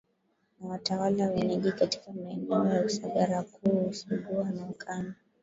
na 0.59 0.67
watawala 0.69 1.27
wenyeji 1.29 1.71
katika 1.71 2.11
maeneo 2.11 2.65
ya 2.73 2.85
Usagara 2.85 3.43
Nguru 3.43 3.85
Useguha 3.89 4.51
na 4.51 4.65
Ukami 4.69 5.13